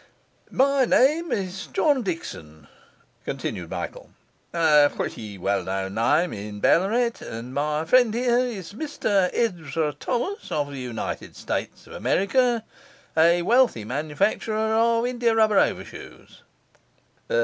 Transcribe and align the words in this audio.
'My 0.49 0.83
name 0.85 1.31
is 1.31 1.67
John 1.67 2.01
Dickson,' 2.01 2.67
continued 3.23 3.69
Michael; 3.69 4.09
'a 4.51 4.89
pretty 4.95 5.37
well 5.37 5.63
known 5.63 5.93
name 5.93 6.33
in 6.33 6.59
Ballarat; 6.59 7.21
and 7.23 7.53
my 7.53 7.85
friend 7.85 8.11
here 8.11 8.39
is 8.39 8.73
Mr 8.73 9.29
Ezra 9.31 9.93
Thomas, 9.93 10.51
of 10.51 10.71
the 10.71 10.79
United 10.79 11.35
States 11.35 11.85
of 11.85 11.93
America, 11.93 12.63
a 13.15 13.43
wealthy 13.43 13.85
manufacturer 13.85 14.73
of 14.73 15.05
india 15.05 15.35
rubber 15.35 15.59
overshoes. 15.59 16.41